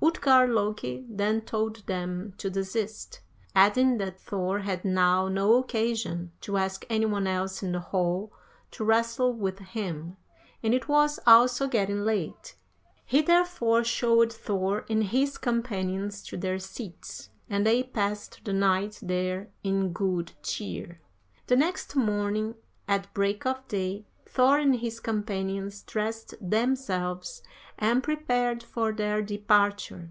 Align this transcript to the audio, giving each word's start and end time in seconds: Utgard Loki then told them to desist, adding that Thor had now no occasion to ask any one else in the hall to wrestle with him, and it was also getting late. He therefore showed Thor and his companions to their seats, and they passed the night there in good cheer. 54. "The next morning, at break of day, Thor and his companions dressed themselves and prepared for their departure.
Utgard 0.00 0.50
Loki 0.50 1.04
then 1.10 1.40
told 1.40 1.78
them 1.88 2.32
to 2.38 2.48
desist, 2.48 3.20
adding 3.56 3.98
that 3.98 4.20
Thor 4.20 4.60
had 4.60 4.84
now 4.84 5.26
no 5.26 5.56
occasion 5.56 6.30
to 6.42 6.56
ask 6.56 6.86
any 6.88 7.04
one 7.06 7.26
else 7.26 7.64
in 7.64 7.72
the 7.72 7.80
hall 7.80 8.32
to 8.70 8.84
wrestle 8.84 9.32
with 9.32 9.58
him, 9.58 10.16
and 10.62 10.72
it 10.72 10.86
was 10.86 11.18
also 11.26 11.66
getting 11.66 12.04
late. 12.04 12.54
He 13.04 13.22
therefore 13.22 13.82
showed 13.82 14.32
Thor 14.32 14.86
and 14.88 15.02
his 15.02 15.36
companions 15.36 16.22
to 16.28 16.36
their 16.36 16.60
seats, 16.60 17.30
and 17.50 17.66
they 17.66 17.82
passed 17.82 18.42
the 18.44 18.52
night 18.52 19.00
there 19.02 19.48
in 19.64 19.92
good 19.92 20.32
cheer. 20.44 21.00
54. 21.46 21.46
"The 21.48 21.56
next 21.56 21.96
morning, 21.96 22.54
at 22.86 23.12
break 23.14 23.44
of 23.44 23.66
day, 23.66 24.04
Thor 24.30 24.58
and 24.58 24.76
his 24.76 25.00
companions 25.00 25.82
dressed 25.82 26.34
themselves 26.40 27.42
and 27.78 28.02
prepared 28.02 28.62
for 28.62 28.92
their 28.92 29.22
departure. 29.22 30.10